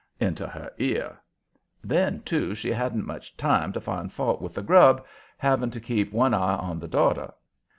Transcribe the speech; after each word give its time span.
into 0.19 0.47
her 0.47 0.71
ear? 0.79 1.15
Then, 1.83 2.23
too, 2.23 2.55
she 2.55 2.71
hadn't 2.71 3.05
much 3.05 3.37
time 3.37 3.71
to 3.73 3.79
find 3.79 4.11
fault 4.11 4.41
with 4.41 4.55
the 4.55 4.63
grub, 4.63 5.05
having 5.37 5.69
to 5.69 5.79
keep 5.79 6.11
one 6.11 6.33
eye 6.33 6.55
on 6.55 6.79
the 6.79 6.87
daughter. 6.87 7.31